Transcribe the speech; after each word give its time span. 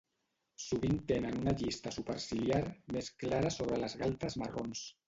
Sovint 0.63 0.95
tenen 1.11 1.37
una 1.41 1.53
llista 1.61 1.93
superciliar 1.99 2.65
més 2.97 3.13
clara 3.25 3.57
sobre 3.61 3.83
les 3.87 3.99
galtes 4.05 4.43
marrons. 4.47 4.89